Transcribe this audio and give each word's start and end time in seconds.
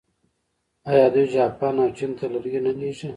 آیا 0.91 1.07
دوی 1.13 1.27
جاپان 1.35 1.75
او 1.81 1.89
چین 1.97 2.11
ته 2.17 2.25
لرګي 2.33 2.59
نه 2.65 2.71
لیږي؟ 2.79 3.09